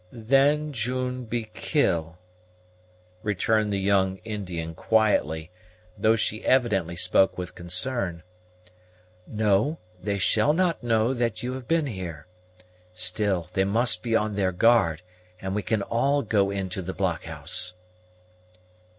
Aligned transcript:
"Then 0.11 0.73
June 0.73 1.25
be 1.25 1.51
kill," 1.53 2.17
returned 3.21 3.71
the 3.71 3.77
young 3.79 4.17
Indian 4.23 4.73
quietly, 4.73 5.51
though 5.95 6.15
she 6.15 6.43
evidently 6.43 6.95
spoke 6.95 7.37
with 7.37 7.53
concern. 7.53 8.23
"No; 9.27 9.77
they 10.01 10.17
shall 10.17 10.53
not 10.53 10.81
know 10.81 11.13
that 11.13 11.43
you 11.43 11.53
have 11.53 11.67
been 11.67 11.85
here. 11.85 12.25
Still, 12.93 13.47
they 13.53 13.63
must 13.63 14.01
be 14.01 14.15
on 14.15 14.33
their 14.35 14.51
guard, 14.51 15.03
and 15.39 15.53
we 15.53 15.61
can 15.61 15.83
all 15.83 16.23
go 16.23 16.49
into 16.49 16.81
the 16.81 16.95
blockhouse." 16.95 17.75